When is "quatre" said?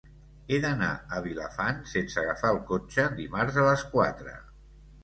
3.97-4.41